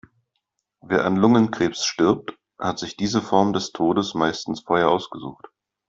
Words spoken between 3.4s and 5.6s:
des Todes meistens vorher ausgesucht.